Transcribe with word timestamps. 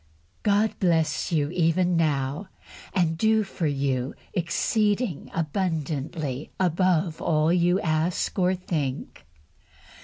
God 0.41 0.73
bless 0.79 1.31
you 1.31 1.51
even 1.51 1.95
now, 1.95 2.49
and 2.91 3.19
do 3.19 3.43
for 3.43 3.67
you 3.67 4.15
exceeding 4.33 5.29
abundantly 5.31 6.49
above 6.59 7.21
all 7.21 7.53
you 7.53 7.79
ask 7.81 8.39
or 8.39 8.55
think! 8.55 9.27